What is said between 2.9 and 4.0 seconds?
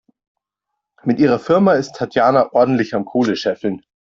am Kohle scheffeln.